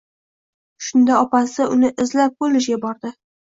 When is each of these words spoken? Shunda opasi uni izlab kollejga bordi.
Shunda 0.85 1.19
opasi 1.27 1.69
uni 1.77 1.95
izlab 2.07 2.37
kollejga 2.43 2.83
bordi. 2.91 3.17